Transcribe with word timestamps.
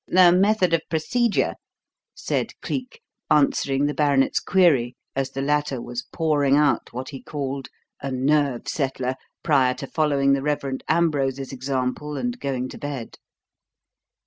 "The 0.07 0.31
method 0.31 0.73
of 0.73 0.81
procedure?" 0.89 1.53
said 2.15 2.59
Cleek, 2.63 3.01
answering 3.29 3.85
the 3.85 3.93
baronet's 3.93 4.39
query 4.39 4.95
as 5.15 5.29
the 5.29 5.43
latter 5.43 5.79
was 5.79 6.07
pouring 6.11 6.55
out 6.55 6.91
what 6.91 7.09
he 7.09 7.21
called 7.21 7.67
"a 8.01 8.11
nerve 8.11 8.67
settler," 8.67 9.13
prior 9.43 9.75
to 9.75 9.85
following 9.85 10.33
the 10.33 10.41
Rev. 10.41 10.79
Ambrose's 10.89 11.51
example 11.53 12.17
and 12.17 12.39
going 12.39 12.67
to 12.69 12.79
bed. 12.79 13.19